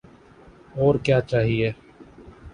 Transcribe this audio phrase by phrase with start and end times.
[0.75, 1.71] اور کیا چاہیے؟